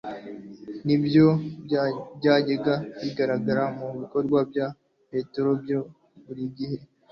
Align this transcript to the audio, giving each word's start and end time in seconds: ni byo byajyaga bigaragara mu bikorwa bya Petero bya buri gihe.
ni 0.85 0.95
byo 1.03 1.27
byajyaga 1.65 2.73
bigaragara 3.01 3.63
mu 3.77 3.87
bikorwa 3.99 4.39
bya 4.51 4.67
Petero 5.09 5.51
bya 5.61 5.79
buri 6.23 6.43
gihe. 6.57 6.77